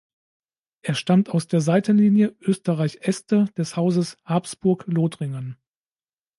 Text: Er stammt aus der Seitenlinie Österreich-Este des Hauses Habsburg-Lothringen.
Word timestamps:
Er 0.81 0.95
stammt 0.95 1.29
aus 1.29 1.45
der 1.45 1.61
Seitenlinie 1.61 2.35
Österreich-Este 2.39 3.45
des 3.55 3.75
Hauses 3.75 4.17
Habsburg-Lothringen. 4.25 5.57